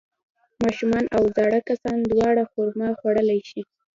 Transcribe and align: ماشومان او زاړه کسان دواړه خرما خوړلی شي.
ماشومان 0.63 1.05
او 1.17 1.23
زاړه 1.35 1.59
کسان 1.69 1.97
دواړه 2.11 2.43
خرما 2.51 2.89
خوړلی 2.99 3.39
شي. 3.49 3.61